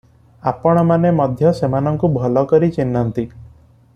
ଆପଣମାନେ 0.51 1.11
ମଧ୍ୟ 1.19 1.51
ସେମାନଙ୍କୁ 1.59 2.11
ଭଲକରି 2.17 2.73
ଚିହ୍ନନ୍ତି। 2.79 3.29